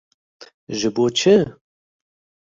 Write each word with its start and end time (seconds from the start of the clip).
Ji 0.77 0.89
bo 0.95 1.05
çi? 1.17 1.35